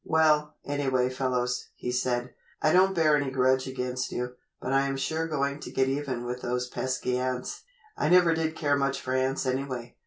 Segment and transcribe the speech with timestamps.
[0.03, 4.97] "Well, anyway, fellows," he said, "I don't bear any grudge against you, but I am
[4.97, 7.61] sure going to get even with those pesky ants.
[7.95, 9.95] I never did care much for ants anyway.